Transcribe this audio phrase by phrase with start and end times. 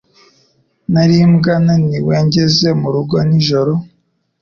[0.91, 3.73] Nari imbwa naniwe ngeze murugo nijoro.